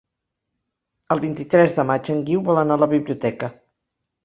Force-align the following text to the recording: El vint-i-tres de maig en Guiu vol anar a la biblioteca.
El 1.15 1.21
vint-i-tres 1.25 1.77
de 1.81 1.85
maig 1.91 2.11
en 2.15 2.25
Guiu 2.31 2.43
vol 2.51 2.63
anar 2.65 2.81
a 2.81 2.85
la 2.87 2.91
biblioteca. 2.97 3.55